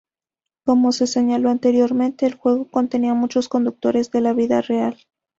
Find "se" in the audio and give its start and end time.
0.93-1.05